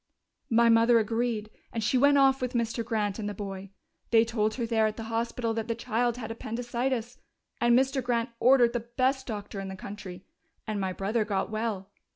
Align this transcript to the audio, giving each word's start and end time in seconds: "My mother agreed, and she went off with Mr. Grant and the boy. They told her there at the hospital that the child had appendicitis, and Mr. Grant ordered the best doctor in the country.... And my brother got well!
"My 0.49 0.67
mother 0.67 0.97
agreed, 0.97 1.51
and 1.71 1.83
she 1.83 1.95
went 1.95 2.17
off 2.17 2.41
with 2.41 2.53
Mr. 2.53 2.83
Grant 2.83 3.19
and 3.19 3.29
the 3.29 3.35
boy. 3.35 3.69
They 4.09 4.25
told 4.25 4.55
her 4.55 4.65
there 4.65 4.87
at 4.87 4.97
the 4.97 5.03
hospital 5.13 5.53
that 5.53 5.67
the 5.67 5.75
child 5.75 6.17
had 6.17 6.31
appendicitis, 6.31 7.19
and 7.59 7.77
Mr. 7.77 8.01
Grant 8.03 8.29
ordered 8.39 8.73
the 8.73 8.79
best 8.97 9.27
doctor 9.27 9.59
in 9.59 9.67
the 9.67 9.75
country.... 9.75 10.25
And 10.65 10.81
my 10.81 10.91
brother 10.91 11.23
got 11.23 11.51
well! 11.51 11.91